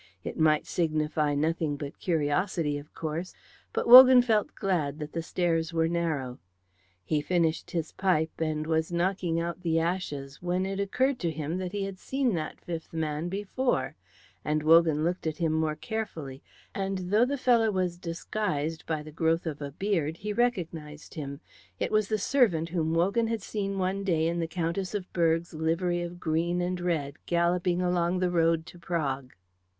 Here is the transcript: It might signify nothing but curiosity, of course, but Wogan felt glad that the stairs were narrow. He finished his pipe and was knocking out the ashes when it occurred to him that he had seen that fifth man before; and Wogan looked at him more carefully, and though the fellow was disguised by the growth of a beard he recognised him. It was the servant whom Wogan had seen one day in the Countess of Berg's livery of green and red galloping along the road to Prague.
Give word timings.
It 0.23 0.35
might 0.35 0.65
signify 0.65 1.35
nothing 1.35 1.77
but 1.77 1.99
curiosity, 1.99 2.79
of 2.79 2.91
course, 2.95 3.35
but 3.71 3.85
Wogan 3.87 4.23
felt 4.23 4.55
glad 4.55 4.97
that 4.97 5.13
the 5.13 5.21
stairs 5.21 5.73
were 5.73 5.87
narrow. 5.87 6.39
He 7.05 7.21
finished 7.21 7.69
his 7.69 7.91
pipe 7.91 8.31
and 8.41 8.65
was 8.65 8.91
knocking 8.91 9.39
out 9.39 9.61
the 9.61 9.77
ashes 9.79 10.41
when 10.41 10.65
it 10.65 10.79
occurred 10.79 11.19
to 11.19 11.29
him 11.29 11.59
that 11.59 11.71
he 11.71 11.83
had 11.83 11.99
seen 11.99 12.33
that 12.33 12.59
fifth 12.61 12.93
man 12.93 13.29
before; 13.29 13.95
and 14.43 14.63
Wogan 14.63 15.03
looked 15.03 15.27
at 15.27 15.37
him 15.37 15.53
more 15.53 15.75
carefully, 15.75 16.41
and 16.73 17.11
though 17.11 17.23
the 17.25 17.37
fellow 17.37 17.69
was 17.69 17.99
disguised 17.99 18.83
by 18.87 19.03
the 19.03 19.11
growth 19.11 19.45
of 19.45 19.61
a 19.61 19.69
beard 19.69 20.17
he 20.17 20.33
recognised 20.33 21.13
him. 21.13 21.41
It 21.79 21.91
was 21.91 22.07
the 22.07 22.17
servant 22.17 22.69
whom 22.69 22.95
Wogan 22.95 23.27
had 23.27 23.43
seen 23.43 23.77
one 23.77 24.03
day 24.03 24.27
in 24.27 24.39
the 24.39 24.47
Countess 24.47 24.95
of 24.95 25.13
Berg's 25.13 25.53
livery 25.53 26.01
of 26.01 26.19
green 26.19 26.59
and 26.59 26.81
red 26.81 27.17
galloping 27.27 27.83
along 27.83 28.17
the 28.17 28.31
road 28.31 28.65
to 28.65 28.79
Prague. 28.79 29.35